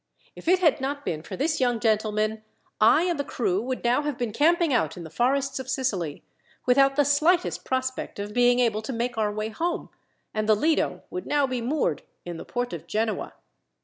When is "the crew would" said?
3.19-3.83